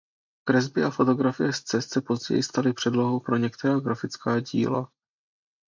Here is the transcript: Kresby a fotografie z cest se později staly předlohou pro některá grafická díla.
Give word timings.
Kresby 0.47 0.83
a 0.83 0.89
fotografie 0.91 1.53
z 1.53 1.63
cest 1.63 1.93
se 1.93 2.01
později 2.01 2.43
staly 2.43 2.73
předlohou 2.73 3.19
pro 3.19 3.37
některá 3.37 3.79
grafická 3.79 4.39
díla. 4.39 4.91